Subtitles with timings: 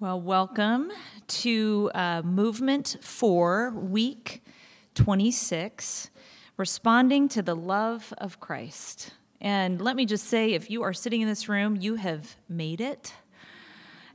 [0.00, 0.90] Well, welcome
[1.28, 4.42] to uh, Movement 4, week
[4.94, 6.08] 26,
[6.56, 9.10] responding to the love of Christ.
[9.42, 12.80] And let me just say if you are sitting in this room, you have made
[12.80, 13.12] it.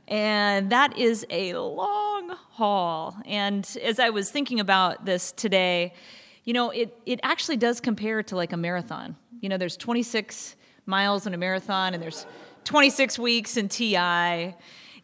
[0.08, 3.16] And that is a long haul.
[3.24, 5.94] And as I was thinking about this today,
[6.42, 9.14] you know, it, it actually does compare to like a marathon.
[9.40, 12.26] You know, there's 26 miles in a marathon, and there's
[12.64, 14.56] 26 weeks in TI.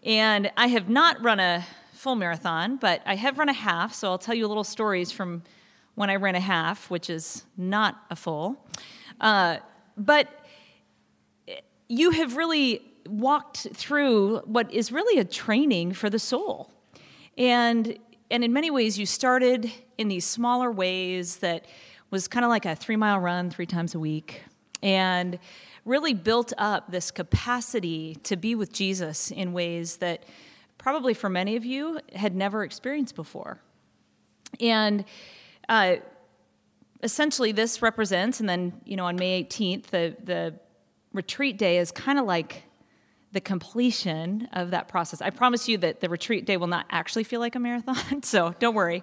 [0.03, 3.95] And I have not run a full marathon, but I have run a half.
[3.95, 5.43] So I'll tell you a little stories from
[5.94, 8.67] when I ran a half, which is not a full.
[9.21, 9.58] Uh,
[9.96, 10.29] but
[11.89, 16.72] you have really walked through what is really a training for the soul.
[17.39, 17.99] And,
[18.30, 21.66] and in many ways, you started in these smaller ways that
[22.11, 24.43] was kind of like a three mile run three times a week.
[24.82, 25.39] And
[25.85, 30.25] really built up this capacity to be with Jesus in ways that
[30.79, 33.61] probably for many of you had never experienced before.
[34.60, 35.05] And
[35.69, 35.97] uh,
[37.03, 40.55] essentially, this represents, and then, you know, on May 18th, the, the
[41.12, 42.64] retreat day is kind of like
[43.33, 45.22] the completion of that process.
[45.22, 48.55] I promise you that the retreat day will not actually feel like a marathon, so
[48.58, 49.02] don't worry.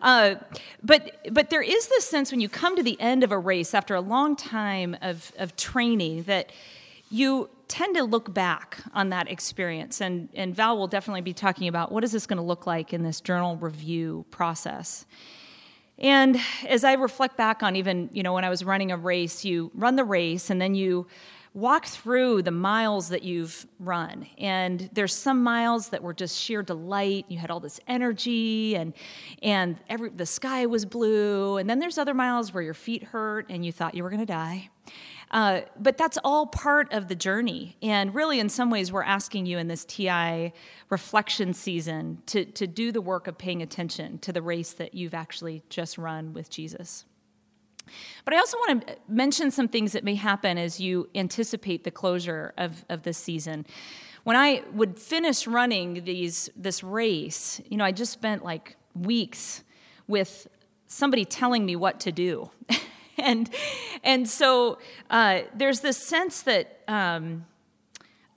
[0.00, 0.36] Uh,
[0.82, 3.74] but but there is this sense when you come to the end of a race
[3.74, 6.52] after a long time of of training that
[7.10, 11.66] you tend to look back on that experience and and Val will definitely be talking
[11.66, 15.04] about what is this going to look like in this journal review process.
[15.98, 19.44] And as I reflect back on even, you know, when I was running a race,
[19.44, 21.06] you run the race and then you
[21.54, 24.26] walk through the miles that you've run.
[24.38, 27.26] And there's some miles that were just sheer delight.
[27.28, 28.92] You had all this energy and
[29.40, 31.56] and every the sky was blue.
[31.56, 34.26] And then there's other miles where your feet hurt and you thought you were gonna
[34.26, 34.70] die.
[35.30, 37.76] Uh, but that's all part of the journey.
[37.82, 40.52] And really, in some ways, we're asking you in this TI
[40.90, 45.14] reflection season to, to do the work of paying attention to the race that you've
[45.14, 47.04] actually just run with Jesus.
[48.24, 51.90] But I also want to mention some things that may happen as you anticipate the
[51.90, 53.66] closure of, of this season.
[54.24, 59.62] When I would finish running these this race, you know, I just spent like weeks
[60.06, 60.48] with
[60.86, 62.50] somebody telling me what to do.
[63.18, 63.50] and
[64.02, 64.78] and so
[65.10, 67.44] uh, there's this sense that um,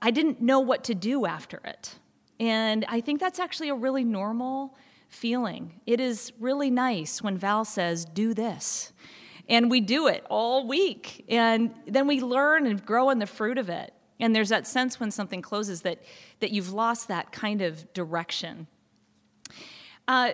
[0.01, 1.95] I didn't know what to do after it.
[2.39, 4.75] And I think that's actually a really normal
[5.09, 5.79] feeling.
[5.85, 8.91] It is really nice when Val says, do this
[9.49, 11.25] and we do it all week.
[11.29, 13.93] And then we learn and grow in the fruit of it.
[14.19, 16.01] And there's that sense when something closes that,
[16.39, 18.67] that you've lost that kind of direction.
[20.07, 20.31] Uh,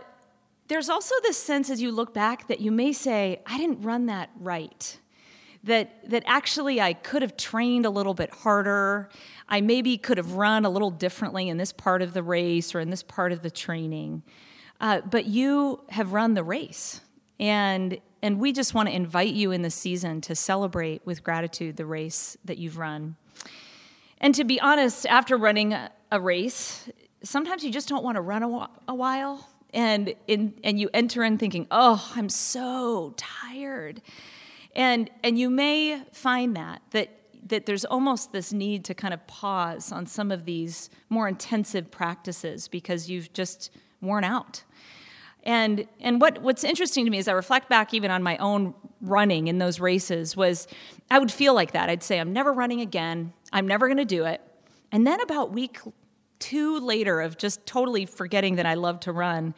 [0.68, 4.06] there's also this sense as you look back that you may say, I didn't run
[4.06, 4.98] that right.
[5.66, 9.10] That, that actually I could have trained a little bit harder.
[9.48, 12.80] I maybe could have run a little differently in this part of the race or
[12.80, 14.24] in this part of the training.
[14.82, 17.02] Uh, but you have run the race.
[17.40, 21.76] And and we just want to invite you in this season to celebrate with gratitude
[21.76, 23.18] the race that you've run.
[24.22, 25.76] And to be honest, after running
[26.10, 26.90] a race,
[27.22, 28.42] sometimes you just don't want to run
[28.88, 29.50] a, while.
[29.74, 34.02] And, in, and you enter in thinking, oh, I'm so tired.
[34.74, 37.10] And, and you may find that, that,
[37.48, 41.92] that there's almost this need to kind of pause on some of these more intensive
[41.92, 43.70] practices because you've just
[44.00, 44.64] worn out.
[45.44, 48.74] And, and what, what's interesting to me as I reflect back even on my own
[49.02, 50.68] running in those races was
[51.12, 51.90] I would feel like that.
[51.90, 53.34] I'd say, I'm never running again.
[53.52, 54.42] I'm never going to do it.
[54.92, 55.80] And then about week
[56.40, 59.54] two later of just totally forgetting that I love to run,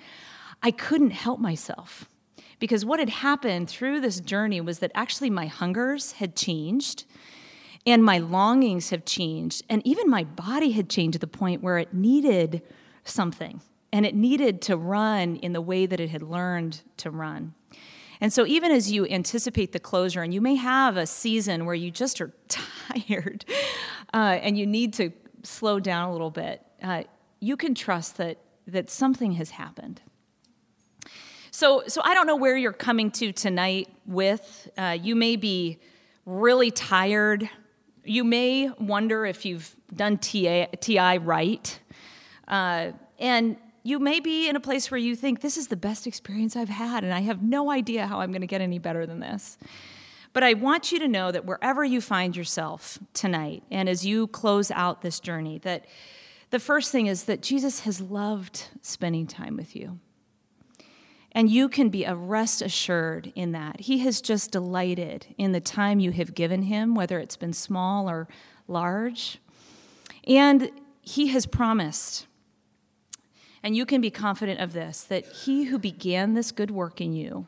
[0.63, 2.09] I couldn't help myself.
[2.57, 7.05] Because what had happened through this journey was that actually my hungers had changed
[7.85, 9.63] and my longings have changed.
[9.69, 12.63] And even my body had changed to the point where it needed
[13.03, 13.61] something
[13.95, 17.53] and it needed to run in the way that it had learned to run.
[18.19, 21.75] And so, even as you anticipate the closure, and you may have a season where
[21.75, 23.45] you just are tired
[24.13, 25.11] uh, and you need to
[25.43, 27.03] slow down a little bit, uh,
[27.39, 28.37] you can trust that,
[28.67, 30.01] that something has happened.
[31.51, 34.69] So, so, I don't know where you're coming to tonight with.
[34.77, 35.79] Uh, you may be
[36.25, 37.49] really tired.
[38.03, 41.79] You may wonder if you've done TI, TI right.
[42.45, 46.07] Uh, and you may be in a place where you think, this is the best
[46.07, 49.05] experience I've had, and I have no idea how I'm going to get any better
[49.05, 49.59] than this.
[50.33, 54.25] But I want you to know that wherever you find yourself tonight, and as you
[54.25, 55.85] close out this journey, that
[56.49, 59.99] the first thing is that Jesus has loved spending time with you.
[61.31, 63.81] And you can be a rest assured in that.
[63.81, 68.09] He has just delighted in the time you have given him, whether it's been small
[68.09, 68.27] or
[68.67, 69.37] large.
[70.27, 70.71] And
[71.03, 72.25] he has promised
[73.65, 77.13] And you can be confident of this that he who began this good work in
[77.13, 77.47] you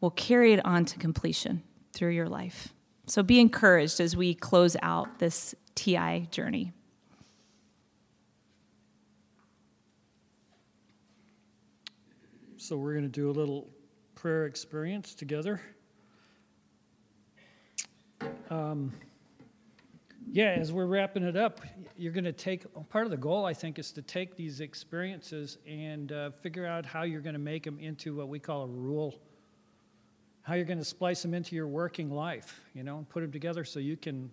[0.00, 1.62] will carry it on to completion
[1.92, 2.74] through your life.
[3.06, 6.72] So be encouraged as we close out this TI journey.
[12.56, 13.68] So we're going to do a little
[14.16, 15.60] prayer experience together.
[18.50, 18.92] Um,
[20.32, 21.60] yeah, as we're wrapping it up,
[21.96, 25.58] you're going to take part of the goal, I think, is to take these experiences
[25.66, 28.66] and uh, figure out how you're going to make them into what we call a
[28.66, 29.14] rule,
[30.42, 33.30] how you're going to splice them into your working life, you know, and put them
[33.30, 34.30] together so you can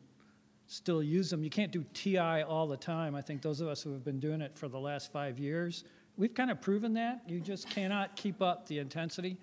[0.68, 1.44] still use them.
[1.44, 3.14] You can't do TI all the time.
[3.14, 5.84] I think those of us who have been doing it for the last five years,
[6.18, 7.22] we've kind of proven that.
[7.28, 9.38] You just cannot keep up the intensity.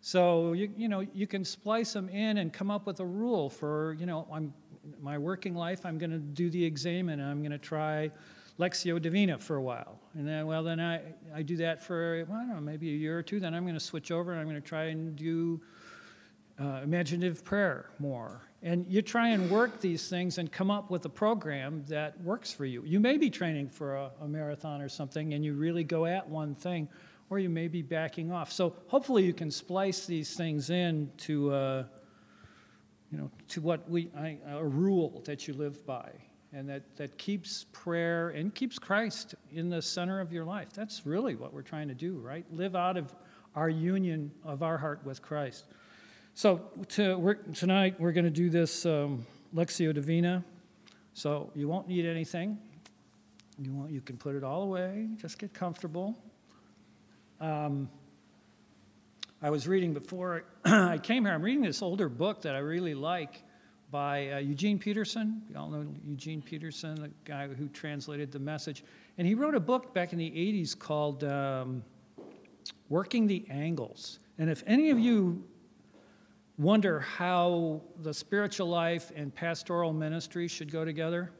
[0.00, 3.50] So you, you know you can splice them in and come up with a rule
[3.50, 4.54] for you know I'm
[5.00, 8.10] my working life I'm going to do the exam and I'm going to try
[8.58, 9.98] Lectio Divina for a while.
[10.14, 11.00] And then well then I,
[11.34, 13.64] I do that for well, I don't know maybe a year or two then I'm
[13.64, 15.60] going to switch over and I'm going to try and do
[16.60, 18.42] uh, imaginative prayer more.
[18.62, 22.52] And you try and work these things and come up with a program that works
[22.52, 22.82] for you.
[22.84, 26.28] You may be training for a, a marathon or something and you really go at
[26.28, 26.88] one thing
[27.30, 28.52] or you may be backing off.
[28.52, 31.84] So hopefully you can splice these things in to, uh,
[33.10, 36.10] you know, to what we, I, a rule that you live by
[36.52, 40.68] and that, that keeps prayer and keeps Christ in the center of your life.
[40.72, 42.44] That's really what we're trying to do, right?
[42.52, 43.14] Live out of
[43.54, 45.64] our union of our heart with Christ.
[46.34, 46.60] So
[46.90, 50.44] to, we're, tonight we're going to do this um, Lectio Divina.
[51.14, 52.58] So you won't need anything.
[53.58, 55.08] You, won't, you can put it all away.
[55.16, 56.16] Just get comfortable.
[57.40, 57.88] Um,
[59.42, 62.92] I was reading before I came here, I'm reading this older book that I really
[62.92, 63.42] like
[63.90, 65.40] by uh, Eugene Peterson.
[65.48, 68.84] You all know Eugene Peterson, the guy who translated the message.
[69.16, 71.82] And he wrote a book back in the 80s called um,
[72.90, 74.18] Working the Angles.
[74.36, 75.42] And if any of you
[76.58, 81.32] wonder how the spiritual life and pastoral ministry should go together,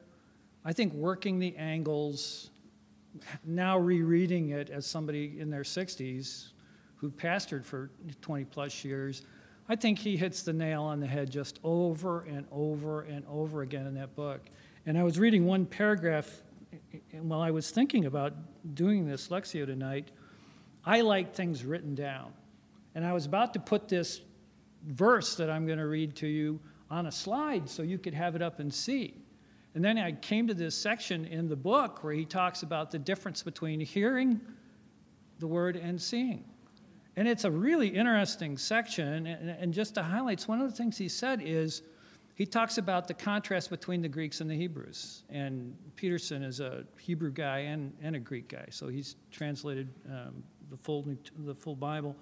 [0.64, 2.48] I think Working the Angles
[3.44, 6.52] now rereading it as somebody in their 60s
[7.00, 9.22] who pastored for 20 plus years,
[9.68, 13.62] I think he hits the nail on the head just over and over and over
[13.62, 14.40] again in that book.
[14.86, 16.42] And I was reading one paragraph
[17.12, 18.32] and while I was thinking about
[18.74, 20.10] doing this Lectio tonight.
[20.84, 22.32] I like things written down.
[22.94, 24.20] And I was about to put this
[24.86, 26.60] verse that I'm going to read to you
[26.90, 29.14] on a slide so you could have it up and see.
[29.74, 32.98] And then I came to this section in the book where he talks about the
[32.98, 34.40] difference between hearing
[35.38, 36.44] the word and seeing.
[37.20, 39.26] And it's a really interesting section.
[39.26, 41.82] And, just to highlight, one of the things he said is
[42.34, 45.24] he talks about the contrast between the Greeks and the Hebrews.
[45.28, 50.42] And Peterson is a Hebrew guy and, and a Greek guy, so he's translated um,
[50.70, 51.04] the, full,
[51.40, 52.16] the full Bible.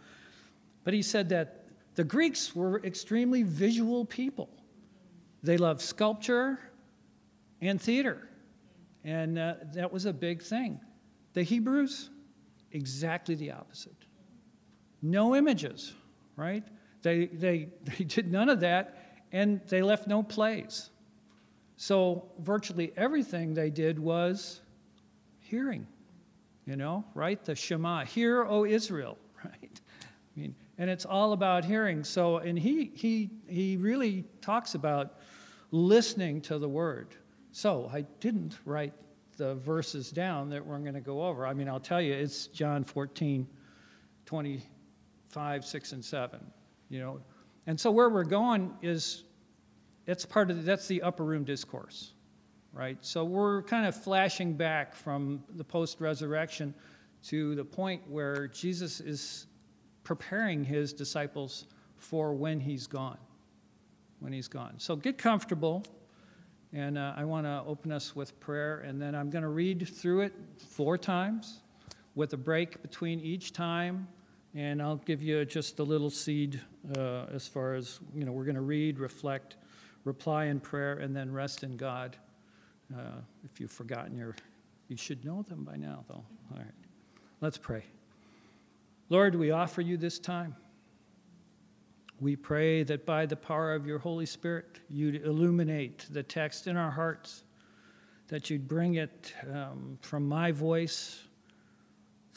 [0.83, 4.49] But he said that the Greeks were extremely visual people.
[5.45, 6.59] They loved sculpture,
[7.61, 8.29] and theater.
[9.05, 10.81] And uh, that was a big thing.
[11.35, 12.11] The Hebrews,
[12.73, 13.95] exactly the opposite.
[15.03, 15.93] No images,
[16.37, 16.65] right?
[17.03, 20.91] They, they, they did none of that, and they left no plays.
[21.77, 24.61] So virtually everything they did was
[25.39, 25.87] hearing,
[26.67, 27.43] you know, right?
[27.45, 29.81] The Shema, hear, O Israel, right?
[30.03, 32.05] I mean, and it's all about hearing.
[32.05, 35.21] So, and he, he, he really talks about
[35.71, 37.15] listening to the word.
[37.53, 38.95] So I didn't write
[39.37, 41.47] the verses down that we're going to go over.
[41.47, 43.47] I mean, I'll tell you, it's John 14,
[45.33, 46.41] 25, 6, and 7.
[46.89, 47.21] You know,
[47.67, 49.25] and so where we're going is
[50.07, 52.13] it's part of that's the upper room discourse,
[52.73, 52.97] right?
[53.03, 56.75] So we're kind of flashing back from the post-resurrection
[57.25, 59.47] to the point where Jesus is
[60.03, 61.67] preparing his disciples
[61.97, 63.19] for when he's gone.
[64.21, 64.75] When he's gone.
[64.79, 65.85] So get comfortable.
[66.73, 69.89] And uh, I want to open us with prayer, and then I'm going to read
[69.89, 71.61] through it four times
[72.15, 74.07] with a break between each time.
[74.59, 76.61] And I'll give you just a little seed
[76.97, 79.55] uh, as far as, you know, we're going to read, reflect,
[80.03, 82.17] reply in prayer, and then rest in God.
[82.93, 84.35] Uh, if you've forgotten your,
[84.89, 86.25] you should know them by now, though.
[86.51, 86.75] All right.
[87.41, 87.85] Let's pray.
[89.11, 90.57] Lord, we offer you this time.
[92.21, 96.77] We pray that by the power of your Holy Spirit, you'd illuminate the text in
[96.77, 97.45] our hearts,
[98.27, 101.28] that you'd bring it um, from my voice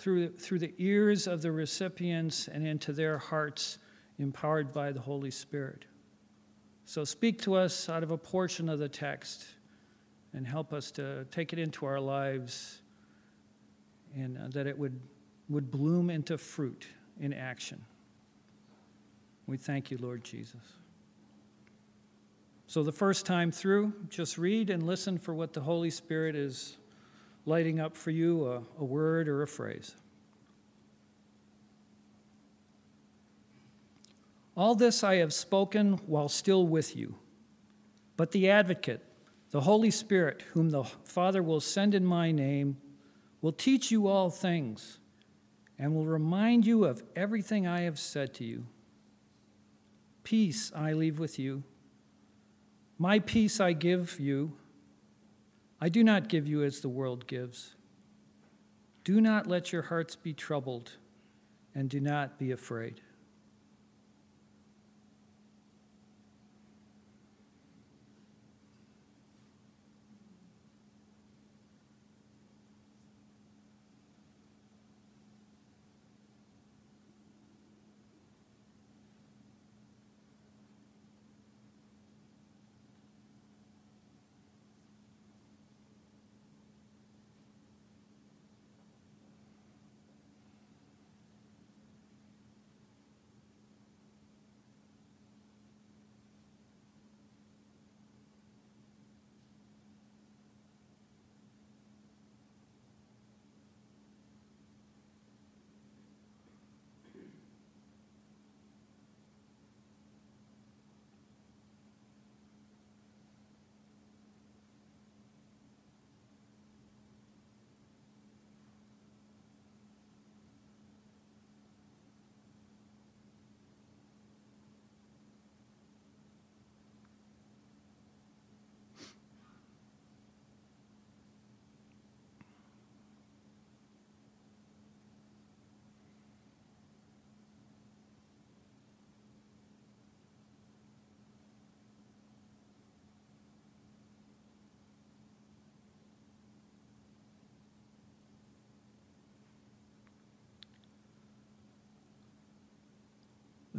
[0.02, 3.78] through, through the ears of the recipients and into their hearts,
[4.18, 5.86] empowered by the Holy Spirit.
[6.86, 9.46] So speak to us out of a portion of the text
[10.34, 12.82] and help us to take it into our lives
[14.16, 15.00] and uh, that it would,
[15.50, 16.88] would bloom into fruit
[17.20, 17.84] in action.
[19.46, 20.62] We thank you, Lord Jesus.
[22.66, 26.78] So, the first time through, just read and listen for what the Holy Spirit is
[27.46, 29.96] lighting up for you a, a word or a phrase.
[34.56, 37.16] All this I have spoken while still with you.
[38.18, 39.04] But the advocate,
[39.52, 42.78] the Holy Spirit, whom the Father will send in my name,
[43.42, 45.00] will teach you all things
[45.80, 48.68] and will remind you of everything I have said to you.
[50.24, 51.64] Peace I leave with you.
[53.00, 54.54] My peace I give you.
[55.82, 57.76] I do not give you as the world gives.
[59.04, 60.92] Do not let your hearts be troubled,
[61.74, 63.02] and do not be afraid.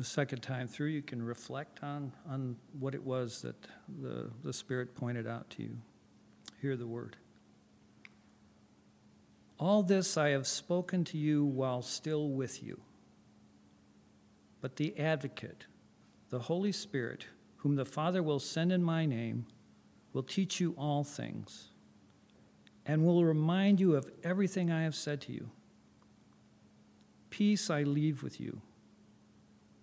[0.03, 3.55] The second time through, you can reflect on, on what it was that
[4.01, 5.79] the, the Spirit pointed out to you.
[6.61, 7.17] Hear the word.
[9.61, 12.81] All this I have spoken to you while still with you.
[14.61, 15.67] But the advocate,
[16.31, 17.27] the Holy Spirit,
[17.59, 19.47] whom the Father will send in my name,
[20.13, 21.69] will teach you all things
[22.85, 25.51] and will remind you of everything I have said to you.
[27.31, 28.63] Peace I leave with you.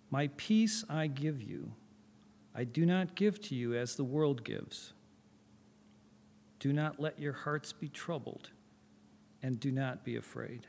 [0.10, 1.74] My peace I give you.
[2.56, 4.94] I do not give to you as the world gives.
[6.60, 8.50] Do not let your hearts be troubled,
[9.42, 10.68] and do not be afraid.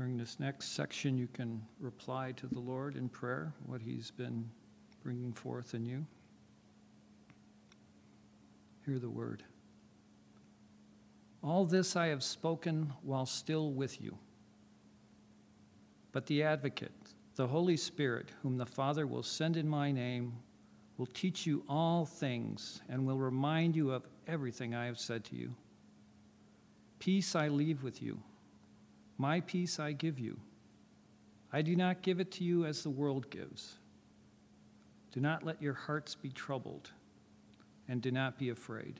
[0.00, 4.48] During this next section, you can reply to the Lord in prayer, what He's been
[5.02, 6.06] bringing forth in you.
[8.86, 9.42] Hear the word.
[11.44, 14.16] All this I have spoken while still with you.
[16.12, 20.32] But the advocate, the Holy Spirit, whom the Father will send in my name,
[20.96, 25.36] will teach you all things and will remind you of everything I have said to
[25.36, 25.56] you.
[26.98, 28.22] Peace I leave with you,
[29.20, 30.40] my peace I give you.
[31.52, 33.74] I do not give it to you as the world gives.
[35.12, 36.92] Do not let your hearts be troubled,
[37.86, 38.98] and do not be afraid.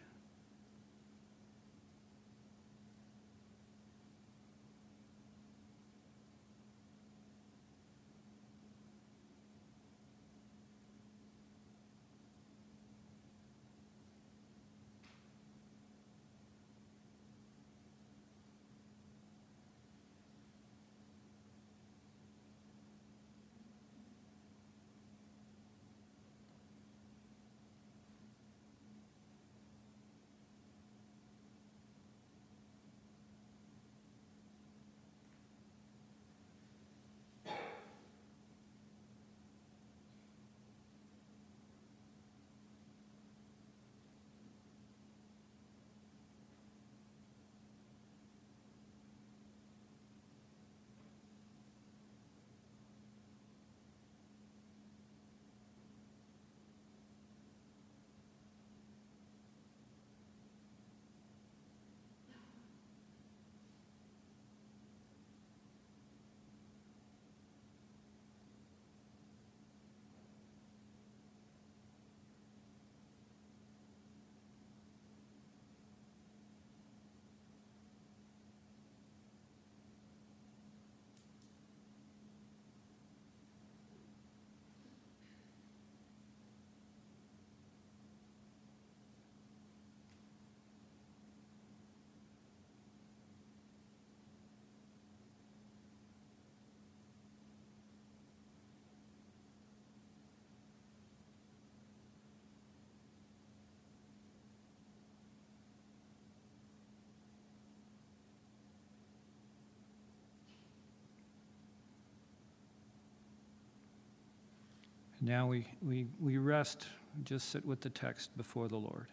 [115.20, 116.87] Now we, we, we rest,
[117.24, 119.06] just sit with the text before the Lord.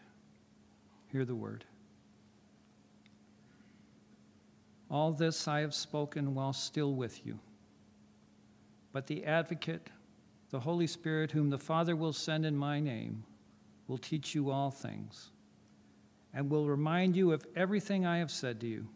[1.12, 1.66] Hear the word.
[4.90, 7.40] All this I have spoken while still with you.
[8.94, 9.90] But the advocate,
[10.50, 13.24] the Holy Spirit, whom the Father will send in my name,
[13.88, 15.32] will teach you all things
[16.34, 18.88] and will remind you of everything I have said to you.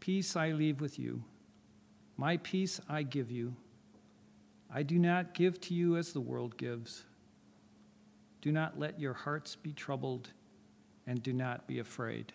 [0.00, 1.22] Peace I leave with you,
[2.16, 3.54] my peace I give you.
[4.72, 7.04] I do not give to you as the world gives.
[8.42, 10.30] Do not let your hearts be troubled,
[11.06, 12.32] and do not be afraid.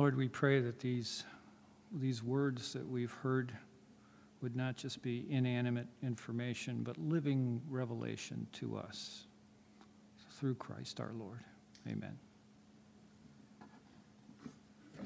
[0.00, 1.24] Lord, we pray that these,
[1.92, 3.52] these words that we've heard
[4.40, 9.26] would not just be inanimate information, but living revelation to us
[10.38, 11.40] through Christ our Lord.
[11.86, 12.18] Amen.
[14.98, 15.04] I'm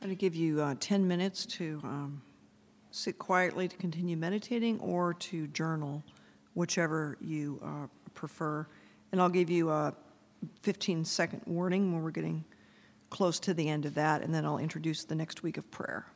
[0.00, 2.22] going to give you uh, 10 minutes to um,
[2.90, 6.02] sit quietly to continue meditating or to journal,
[6.54, 8.66] whichever you uh, prefer.
[9.12, 9.94] And I'll give you a
[10.62, 12.44] 15 second warning when we're getting
[13.10, 16.06] close to the end of that, and then I'll introduce the next week of prayer.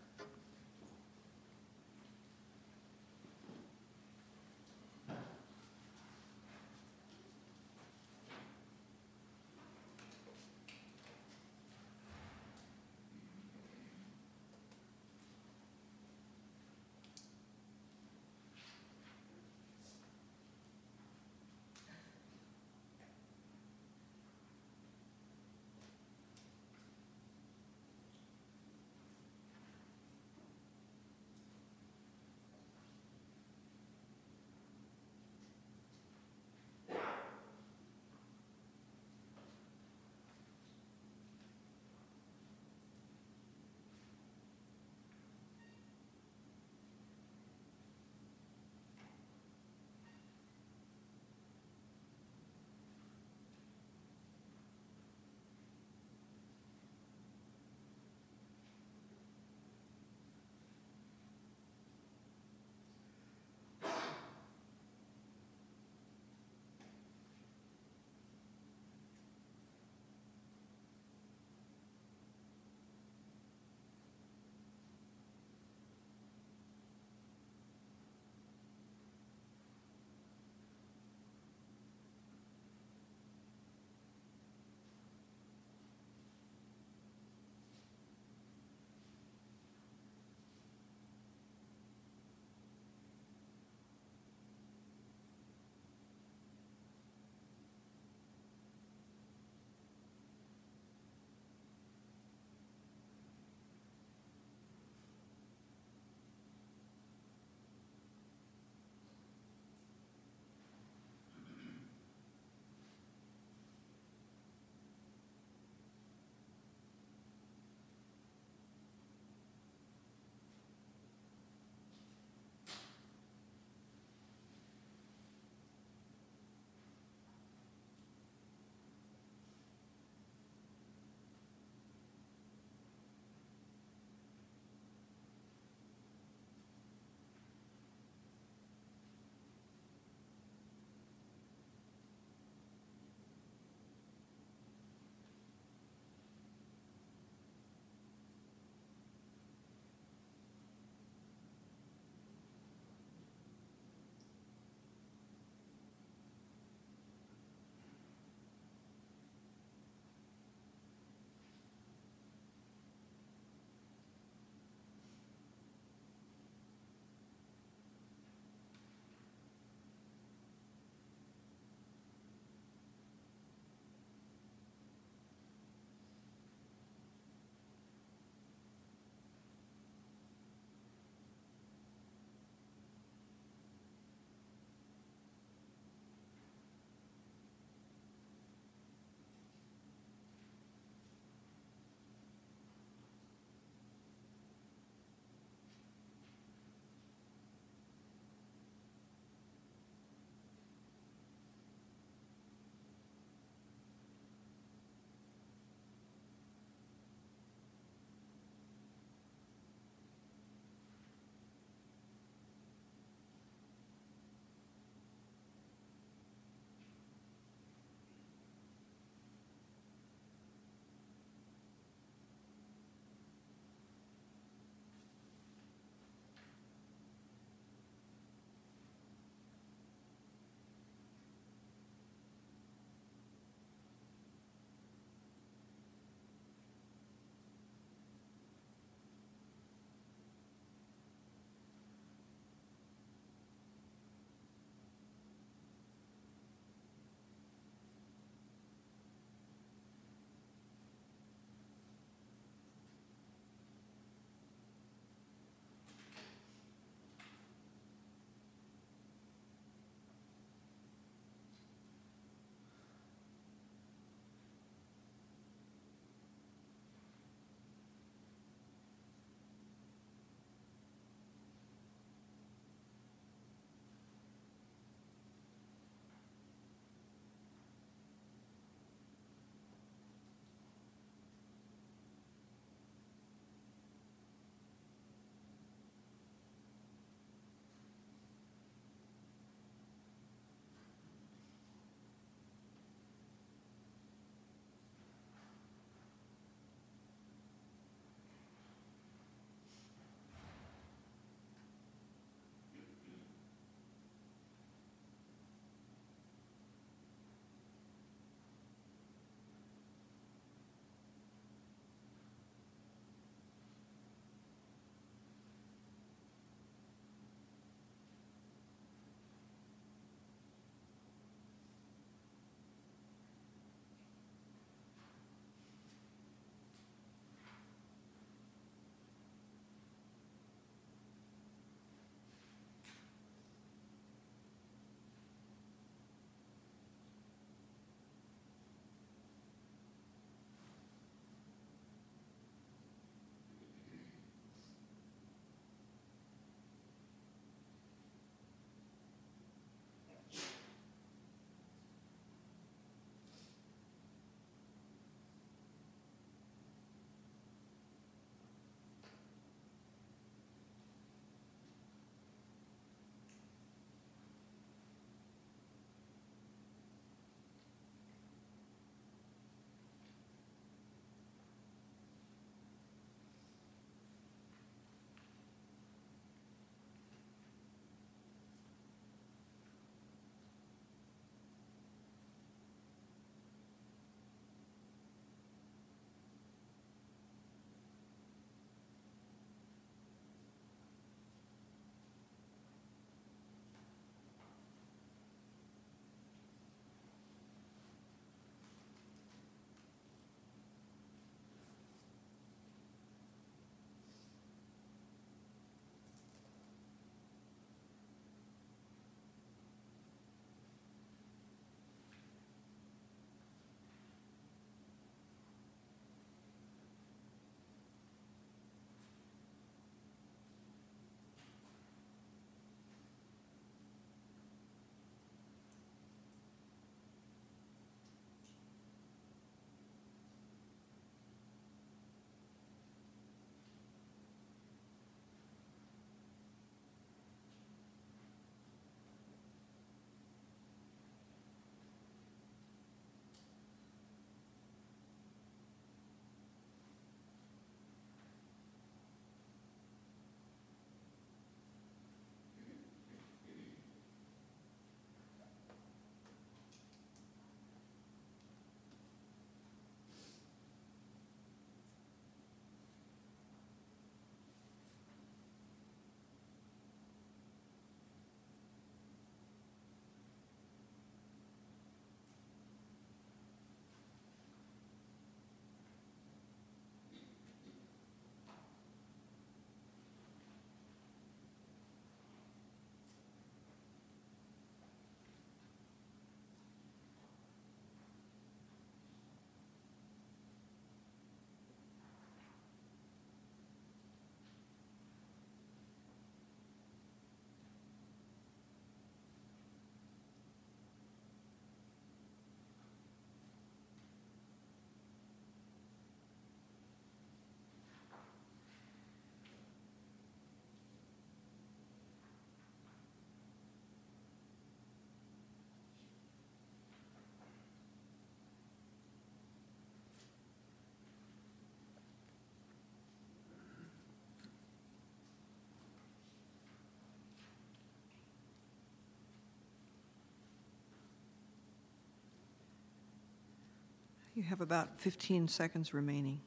[534.35, 536.40] You have about 15 seconds remaining.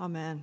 [0.00, 0.42] Amen.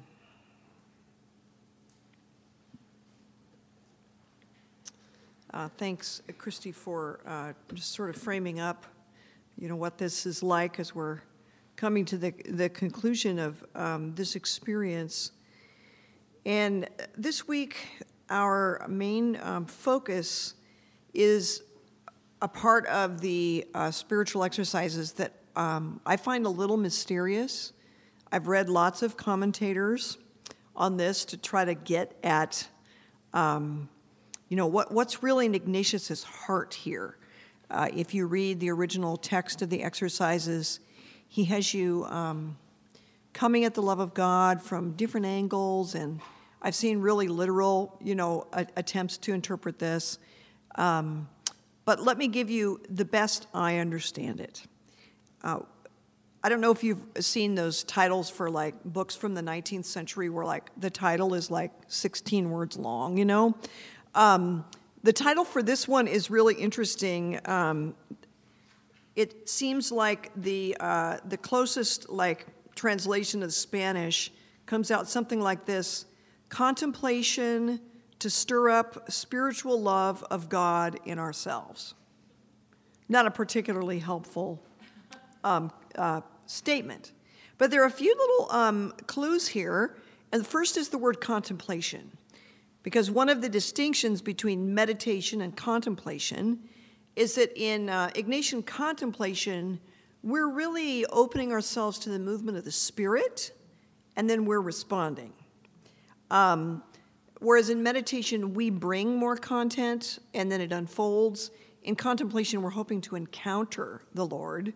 [5.53, 8.85] Uh, thanks, Kristy, for uh, just sort of framing up,
[9.57, 11.19] you know, what this is like as we're
[11.75, 15.33] coming to the, the conclusion of um, this experience.
[16.45, 16.87] And
[17.17, 17.75] this week,
[18.29, 20.53] our main um, focus
[21.13, 21.61] is
[22.41, 27.73] a part of the uh, spiritual exercises that um, I find a little mysterious.
[28.31, 30.17] I've read lots of commentators
[30.73, 32.65] on this to try to get at,
[33.33, 33.89] um,
[34.47, 37.17] you know, what, what's really in Ignatius's heart here.
[37.69, 40.79] Uh, if you read the original text of the exercises,
[41.27, 42.57] he has you um,
[43.33, 46.21] coming at the love of God from different angles, and
[46.61, 50.19] I've seen really literal, you know, a- attempts to interpret this.
[50.75, 51.27] Um,
[51.83, 54.63] but let me give you the best I understand it.
[55.43, 55.59] Uh,
[56.43, 60.27] I don't know if you've seen those titles for like books from the 19th century
[60.29, 63.55] where like the title is like 16 words long, you know?
[64.15, 64.65] Um,
[65.03, 67.39] the title for this one is really interesting.
[67.45, 67.95] Um,
[69.15, 74.31] it seems like the, uh, the closest like translation of Spanish
[74.65, 76.05] comes out something like this
[76.49, 77.79] contemplation
[78.17, 81.93] to stir up spiritual love of God in ourselves.
[83.07, 84.63] Not a particularly helpful
[85.43, 87.11] um, uh, statement.
[87.57, 89.97] But there are a few little um, clues here.
[90.33, 92.09] And the first is the word contemplation,
[92.83, 96.59] because one of the distinctions between meditation and contemplation
[97.17, 99.81] is that in uh, Ignatian contemplation,
[100.23, 103.51] we're really opening ourselves to the movement of the Spirit,
[104.15, 105.33] and then we're responding.
[106.29, 106.81] Um,
[107.39, 111.51] whereas in meditation, we bring more content, and then it unfolds.
[111.83, 114.73] In contemplation, we're hoping to encounter the Lord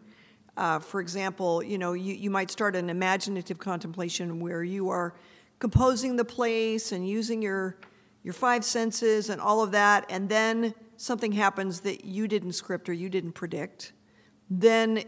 [0.57, 5.13] uh, for example, you know, you, you might start an imaginative contemplation where you are
[5.59, 7.77] composing the place and using your
[8.23, 12.89] your five senses and all of that, and then something happens that you didn't script
[12.89, 13.93] or you didn't predict.
[14.49, 15.03] Then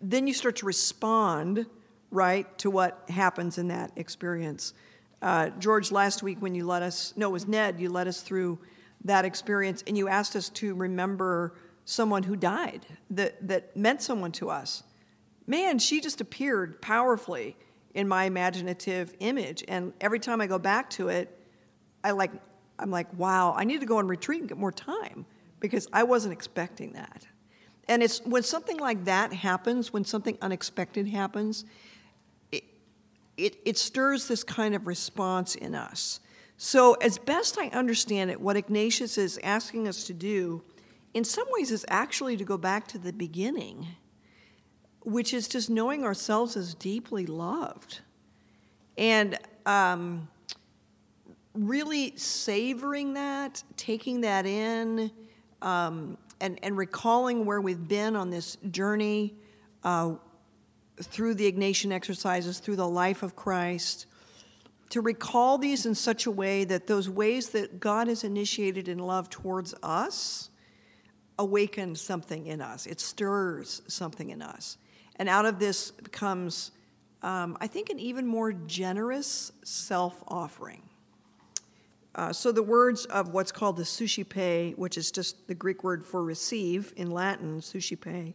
[0.00, 1.66] then you start to respond
[2.10, 4.74] right to what happens in that experience.
[5.22, 8.20] Uh, George, last week when you let us, no, it was Ned, you led us
[8.20, 8.58] through
[9.04, 11.54] that experience and you asked us to remember
[11.84, 14.82] someone who died that, that meant someone to us
[15.46, 17.56] man, she just appeared powerfully
[17.94, 19.64] in my imaginative image.
[19.68, 21.32] And every time I go back to it,
[22.04, 22.30] I like,
[22.78, 25.24] I'm like, wow, I need to go on retreat and get more time
[25.60, 27.26] because I wasn't expecting that.
[27.88, 31.64] And it's when something like that happens, when something unexpected happens,
[32.52, 32.64] it,
[33.36, 36.20] it, it stirs this kind of response in us.
[36.58, 40.62] So, as best I understand it, what Ignatius is asking us to do,
[41.12, 43.88] in some ways, is actually to go back to the beginning
[45.06, 48.00] which is just knowing ourselves as deeply loved
[48.98, 50.26] and um,
[51.54, 55.12] really savoring that, taking that in,
[55.62, 59.32] um, and, and recalling where we've been on this journey
[59.84, 60.14] uh,
[61.00, 64.06] through the Ignatian exercises, through the life of Christ.
[64.90, 68.98] To recall these in such a way that those ways that God has initiated in
[68.98, 70.50] love towards us
[71.38, 74.78] awaken something in us, it stirs something in us.
[75.16, 76.72] And out of this comes,
[77.22, 80.82] um, I think, an even more generous self offering.
[82.14, 86.04] Uh, so the words of what's called the suscipe, which is just the Greek word
[86.04, 88.34] for receive in Latin, suscipe,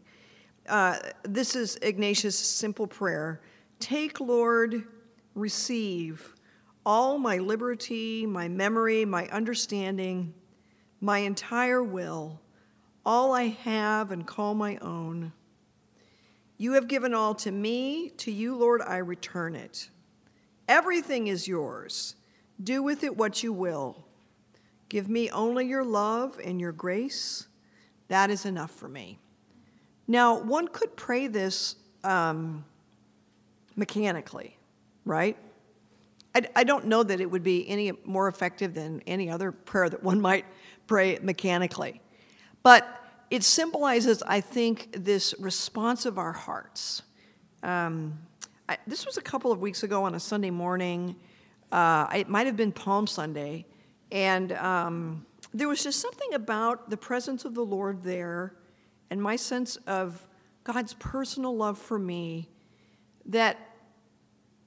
[0.70, 3.42] uh, this is Ignatius' simple prayer
[3.80, 4.84] Take, Lord,
[5.34, 6.36] receive
[6.86, 10.34] all my liberty, my memory, my understanding,
[11.00, 12.40] my entire will,
[13.04, 15.34] all I have and call my own
[16.62, 19.90] you have given all to me, to you, Lord, I return it.
[20.68, 22.14] Everything is yours.
[22.64, 24.06] Do with it what you will.
[24.88, 27.48] Give me only your love and your grace.
[28.10, 29.18] That is enough for me.
[30.08, 32.64] Now, one could pray this um,
[33.76, 34.56] mechanically,
[35.04, 35.38] right?
[36.36, 39.90] I, I don't know that it would be any more effective than any other prayer
[39.90, 40.46] that one might
[40.86, 42.02] pray mechanically.
[42.62, 43.01] But
[43.32, 47.02] it symbolizes, I think, this response of our hearts.
[47.64, 48.20] Um,
[48.68, 51.16] I, this was a couple of weeks ago on a Sunday morning.
[51.72, 53.66] Uh, it might have been Palm Sunday.
[54.12, 58.54] And um, there was just something about the presence of the Lord there
[59.10, 60.28] and my sense of
[60.66, 62.50] God's personal love for me
[63.28, 63.58] that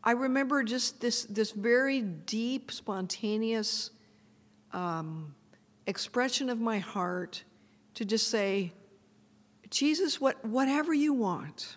[0.02, 3.90] I remember just this, this very deep, spontaneous
[4.72, 5.34] um,
[5.86, 7.44] expression of my heart
[7.95, 8.72] to just say,
[9.70, 11.76] Jesus, what, whatever you want.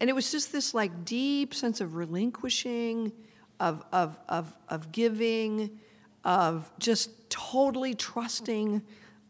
[0.00, 3.12] And it was just this like deep sense of relinquishing,
[3.58, 5.80] of, of, of, of giving,
[6.24, 8.82] of just totally trusting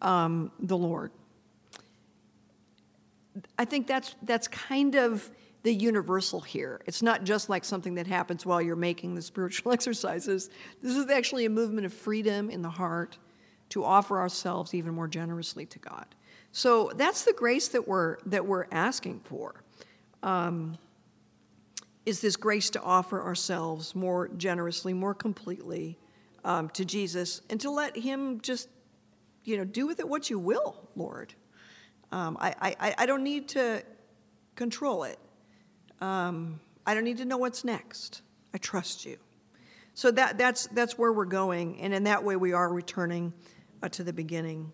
[0.02, 1.10] um, the Lord.
[3.58, 5.30] I think that's, that's kind of
[5.62, 6.80] the universal here.
[6.86, 10.50] It's not just like something that happens while you're making the spiritual exercises.
[10.82, 13.18] This is actually a movement of freedom in the heart
[13.70, 16.06] to offer ourselves even more generously to God.
[16.52, 19.62] So that's the grace that we're that we're asking for.
[20.22, 20.78] Um,
[22.06, 25.98] is this grace to offer ourselves more generously, more completely
[26.42, 28.70] um, to Jesus, and to let Him just,
[29.44, 31.34] you know, do with it what you will, Lord.
[32.10, 33.82] Um, I, I, I don't need to
[34.54, 35.18] control it.
[36.00, 38.22] Um, I don't need to know what's next.
[38.54, 39.18] I trust you.
[39.92, 43.34] So that, that's, that's where we're going, and in that way we are returning
[43.82, 44.72] uh, to the beginning.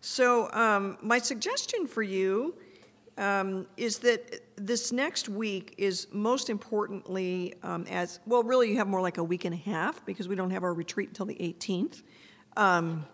[0.00, 2.54] So, um, my suggestion for you
[3.16, 8.88] um, is that this next week is most importantly um, as well, really, you have
[8.88, 11.36] more like a week and a half because we don't have our retreat until the
[11.36, 12.02] 18th.
[12.56, 13.06] Um,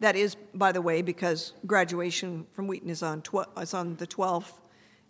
[0.00, 4.06] that is, by the way, because graduation from Wheaton is on, tw- is on the
[4.06, 4.60] 12th.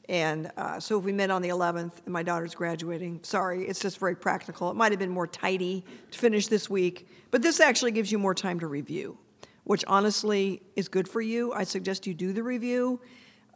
[0.08, 3.80] And uh, so if we met on the 11th and my daughter's graduating, sorry, it's
[3.80, 4.70] just very practical.
[4.70, 8.18] It might have been more tidy to finish this week, but this actually gives you
[8.18, 9.16] more time to review
[9.64, 11.52] which honestly is good for you.
[11.52, 13.00] I suggest you do the review.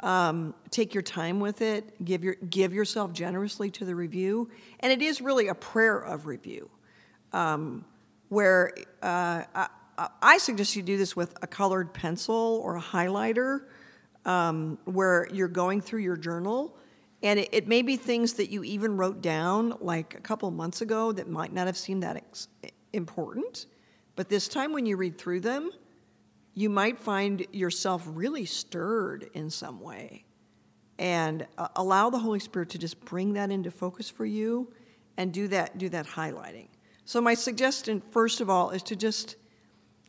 [0.01, 2.05] Um, take your time with it.
[2.05, 4.51] Give your give yourself generously to the review,
[4.81, 6.69] and it is really a prayer of review,
[7.33, 7.85] um,
[8.29, 9.69] where uh, I,
[10.21, 13.63] I, suggest you do this with a colored pencil or a highlighter,
[14.27, 16.77] um, where you're going through your journal,
[17.23, 20.83] and it, it, may be things that you even wrote down like a couple months
[20.83, 22.49] ago that might not have seemed that ex-
[22.93, 23.65] important,
[24.15, 25.71] but this time when you read through them
[26.57, 30.25] you might find yourself really stirred in some way.
[30.99, 34.73] And uh, allow the Holy Spirit to just bring that into focus for you
[35.19, 36.69] and do that, do that highlighting.
[37.05, 39.37] So, my suggestion, first of all, is to just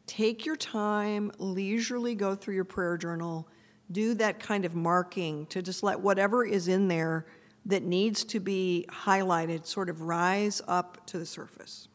[0.07, 3.49] take your time, leisurely go through your prayer journal,
[3.91, 7.25] do that kind of marking to just let whatever is in there
[7.65, 11.89] that needs to be highlighted sort of rise up to the surface.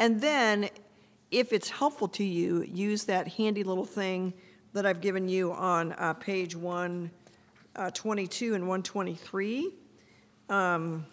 [0.00, 0.70] And then
[1.30, 4.34] if it's helpful to you, use that handy little thing
[4.72, 9.70] that I've given you on uh, page 122 uh, and 123.
[10.48, 11.06] Um,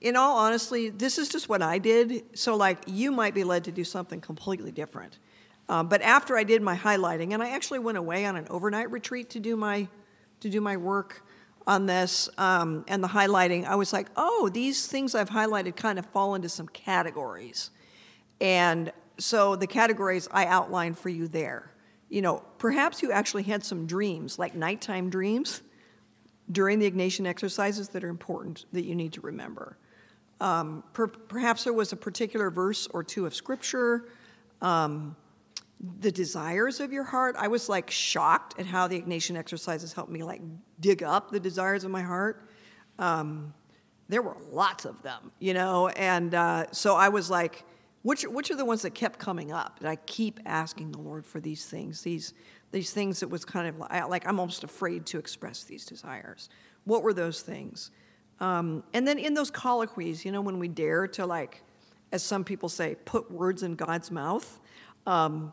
[0.00, 2.24] in all honesty, this is just what I did.
[2.38, 5.18] So, like, you might be led to do something completely different.
[5.68, 8.90] Um, but after I did my highlighting, and I actually went away on an overnight
[8.90, 9.88] retreat to do my
[10.40, 11.22] to do my work
[11.68, 15.98] on this um, and the highlighting, I was like, oh, these things I've highlighted kind
[15.98, 17.70] of fall into some categories.
[18.40, 21.70] And so the categories I outlined for you there.
[22.08, 25.60] You know, perhaps you actually had some dreams, like nighttime dreams,
[26.50, 29.76] during the Ignatian exercises that are important that you need to remember.
[30.40, 34.08] Um, per, perhaps there was a particular verse or two of scripture.
[34.62, 35.16] Um,
[36.00, 37.36] the desires of your heart.
[37.38, 40.42] I was like shocked at how the Ignatian exercises helped me like
[40.80, 42.48] dig up the desires of my heart.
[42.98, 43.54] Um,
[44.08, 47.64] there were lots of them, you know, and uh, so I was like,
[48.02, 49.80] which, which are the ones that kept coming up?
[49.80, 52.32] That I keep asking the Lord for these things, these,
[52.72, 56.48] these things that was kind of like, like I'm almost afraid to express these desires.
[56.84, 57.90] What were those things?
[58.40, 61.62] Um, and then in those colloquies, you know, when we dare to, like,
[62.12, 64.58] as some people say, put words in God's mouth,
[65.06, 65.52] um,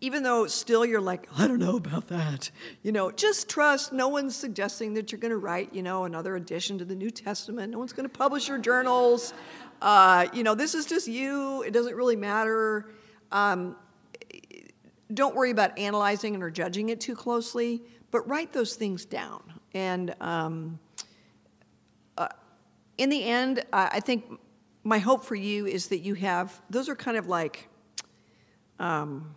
[0.00, 2.50] even though still you're like, I don't know about that,
[2.82, 3.92] you know, just trust.
[3.92, 7.10] No one's suggesting that you're going to write, you know, another addition to the New
[7.10, 7.72] Testament.
[7.72, 9.32] No one's going to publish your journals.
[9.80, 11.62] Uh, you know, this is just you.
[11.62, 12.90] It doesn't really matter.
[13.32, 13.76] Um,
[15.12, 19.42] don't worry about analyzing it or judging it too closely, but write those things down.
[19.72, 20.78] And um,
[22.18, 22.28] uh,
[22.98, 24.24] in the end, I think
[24.84, 27.68] my hope for you is that you have, those are kind of like,
[28.78, 29.34] um,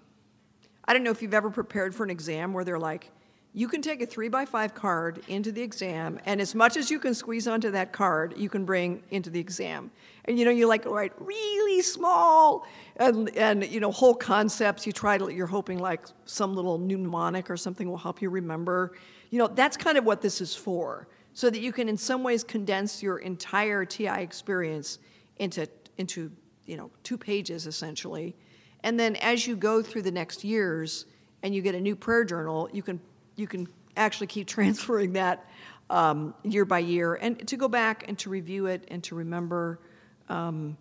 [0.90, 3.12] I don't know if you've ever prepared for an exam where they're like,
[3.54, 6.90] you can take a three by five card into the exam, and as much as
[6.90, 9.92] you can squeeze onto that card, you can bring into the exam.
[10.26, 12.66] And you know, you like write really small
[12.96, 14.88] and, and you know, whole concepts.
[14.88, 18.94] You try to, you're hoping like some little mnemonic or something will help you remember.
[19.30, 22.24] You know, that's kind of what this is for, so that you can in some
[22.24, 24.98] ways condense your entire TI experience
[25.38, 25.68] into,
[26.00, 26.32] into
[26.66, 28.36] you know, two pages essentially.
[28.84, 31.06] And then as you go through the next years
[31.44, 33.00] and you get a new prayer journal, you can
[33.36, 35.46] you can actually keep transferring that
[35.90, 39.80] um, year by year and to go back and to review it and to remember.
[40.28, 40.78] Um,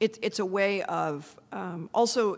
[0.00, 2.36] it, it's a way of um, also,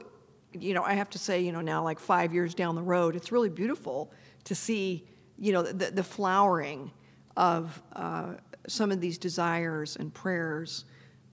[0.52, 3.16] you know, I have to say, you know, now like five years down the road,
[3.16, 4.12] it's really beautiful
[4.44, 5.06] to see,
[5.38, 6.92] you know, the, the flowering
[7.36, 8.34] of uh,
[8.68, 10.84] some of these desires and prayers,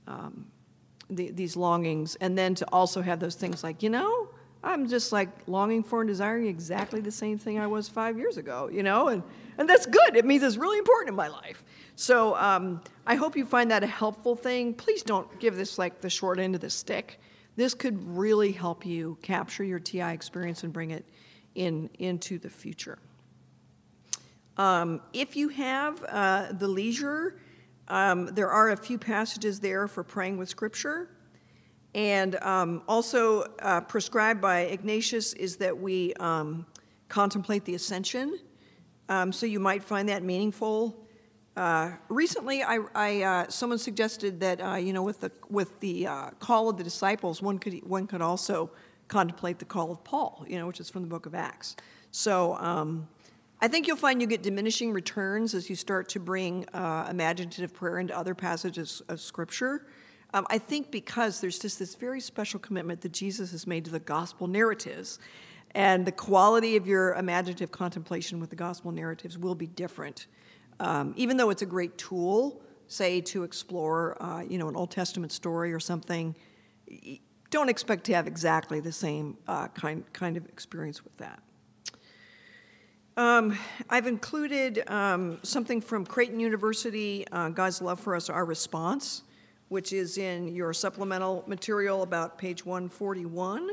[0.07, 0.47] um,
[1.15, 4.29] the, these longings, and then to also have those things like, you know,
[4.63, 8.37] I'm just like longing for and desiring exactly the same thing I was five years
[8.37, 9.21] ago, you know, and,
[9.57, 10.15] and that's good.
[10.15, 11.65] It means it's really important in my life.
[11.95, 14.73] So um, I hope you find that a helpful thing.
[14.73, 17.19] Please don't give this like the short end of the stick.
[17.55, 21.05] This could really help you capture your TI experience and bring it
[21.55, 22.97] in into the future.
[24.57, 27.35] Um, if you have uh, the leisure,
[27.87, 31.09] um, there are a few passages there for praying with Scripture.
[31.95, 36.65] And um, also uh, prescribed by Ignatius is that we um,
[37.07, 38.39] contemplate the ascension.
[39.09, 41.05] Um, so you might find that meaningful.
[41.55, 46.07] Uh, recently, I, I uh, someone suggested that uh, you know with the with the
[46.07, 48.71] uh, call of the disciples, one could one could also
[49.07, 51.75] contemplate the call of Paul, you know, which is from the book of Acts.
[52.09, 53.07] So um,
[53.63, 57.73] I think you'll find you get diminishing returns as you start to bring uh, imaginative
[57.73, 59.85] prayer into other passages of Scripture.
[60.33, 63.91] Um, I think because there's just this very special commitment that Jesus has made to
[63.91, 65.17] the gospel narratives,
[65.71, 70.27] and the quality of your imaginative contemplation with the gospel narratives will be different.
[70.81, 74.91] Um, even though it's a great tool, say to explore, uh, you know, an Old
[74.91, 76.35] Testament story or something,
[77.49, 81.41] don't expect to have exactly the same uh, kind kind of experience with that.
[83.15, 83.57] Um,
[83.89, 89.23] I've included um, something from Creighton University, uh, God's Love for Us, Our Response
[89.73, 93.71] which is in your supplemental material about page 141.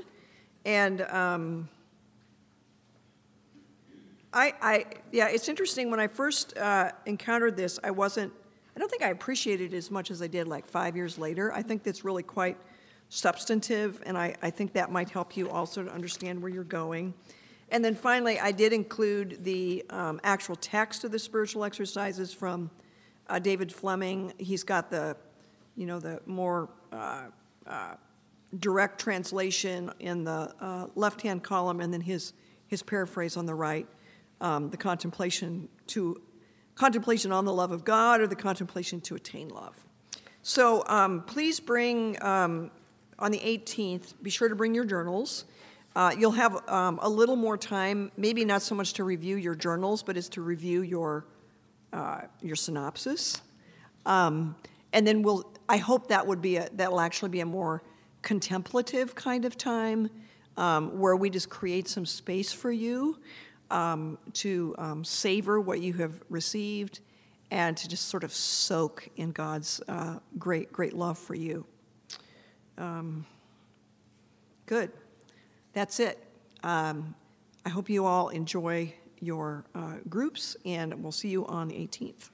[0.65, 1.69] And um,
[4.33, 5.91] I, I, yeah, it's interesting.
[5.91, 8.33] When I first uh, encountered this, I wasn't,
[8.75, 11.53] I don't think I appreciated it as much as I did like five years later.
[11.53, 12.57] I think that's really quite
[13.11, 17.13] substantive, and I, I think that might help you also to understand where you're going.
[17.71, 22.71] And then finally, I did include the um, actual text of the spiritual exercises from
[23.29, 24.33] uh, David Fleming.
[24.39, 25.17] He's got the
[25.77, 27.23] you know, the more uh,
[27.67, 27.95] uh,
[28.59, 32.35] direct translation in the uh, left-hand column, and then his
[32.67, 33.89] his paraphrase on the right,
[34.41, 36.21] um, the contemplation to
[36.75, 39.75] contemplation on the love of God or the contemplation to attain love.
[40.43, 42.71] So um, please bring um,
[43.19, 44.15] on the 18th.
[44.23, 45.47] Be sure to bring your journals.
[45.97, 49.55] Uh, you'll have um, a little more time, maybe not so much to review your
[49.55, 51.27] journals, but is to review your
[51.93, 53.43] uh, your synopsis.
[54.07, 54.55] Um,
[54.93, 57.83] and then we'll I hope that would be a, that will actually be a more
[58.23, 60.11] contemplative kind of time
[60.57, 63.19] um, where we just create some space for you
[63.71, 67.01] um, to um, savor what you have received
[67.51, 71.65] and to just sort of soak in God's uh, great, great love for you.
[72.79, 73.27] Um,
[74.67, 74.91] good.
[75.73, 76.19] That's it.
[76.63, 77.15] Um,
[77.65, 82.31] I hope you all enjoy your uh, groups, and we'll see you on the 18th.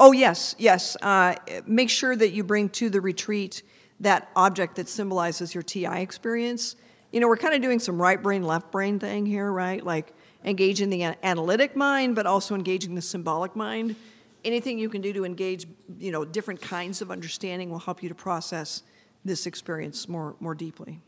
[0.00, 0.96] Oh, yes, yes.
[1.02, 1.34] Uh,
[1.66, 3.62] make sure that you bring to the retreat
[4.00, 6.76] that object that symbolizes your TI experience.
[7.10, 9.84] You know, we're kind of doing some right brain, left brain thing here, right?
[9.84, 10.14] Like
[10.44, 13.96] engaging the analytic mind, but also engaging the symbolic mind.
[14.44, 15.66] Anything you can do to engage,
[15.98, 18.84] you know, different kinds of understanding will help you to process
[19.28, 21.00] this experience more, more deeply.